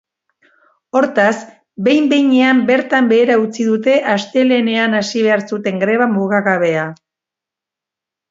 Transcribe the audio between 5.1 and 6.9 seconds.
behar zuten greba mugagabea.